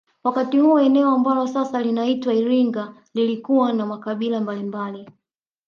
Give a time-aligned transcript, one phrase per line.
[0.23, 5.09] Wakati huo eneo ambalo sasa linaitwa iringa lilikuwa na makabila mbalimbali